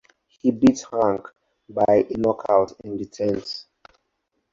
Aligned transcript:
He 0.29 0.49
beat 0.49 0.83
Hank 0.91 1.31
by 1.69 2.07
a 2.09 2.17
knockout 2.17 2.71
in 2.83 2.97
the 2.97 3.05
tenth. 3.05 3.65